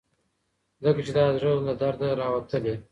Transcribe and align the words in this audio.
ځکه 0.83 0.99
چې 1.05 1.11
دا 1.17 1.23
د 1.33 1.35
زړه 1.41 1.53
له 1.67 1.73
درده 1.81 2.09
راوتلي. 2.21 2.73